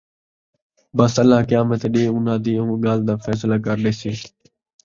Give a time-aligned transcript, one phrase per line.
[0.95, 4.11] ٻس اَللہ قیامت دے ݙین٘ہ اُنھاں دِی اُوں ڳالھ دا فیصلہ کر ݙیسی